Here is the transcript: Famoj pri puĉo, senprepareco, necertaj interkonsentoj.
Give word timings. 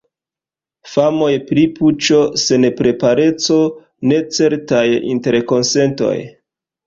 Famoj 0.91 1.33
pri 1.49 1.65
puĉo, 1.79 2.21
senprepareco, 2.45 3.59
necertaj 4.13 4.83
interkonsentoj. 5.13 6.17